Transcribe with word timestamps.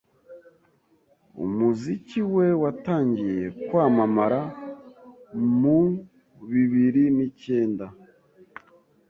Umuziki 1.43 2.19
we 2.35 2.47
watangiye 2.61 3.45
kwamamara 3.65 4.41
mu 5.59 5.79
bibiri 6.49 7.03
n’icyenda 7.15 7.85